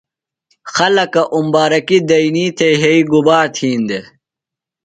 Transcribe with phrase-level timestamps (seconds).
[0.75, 4.05] خلکہ اُمبارکیۡ دئینی تھےۡ یھئی گُبا تِھین دےۡ؟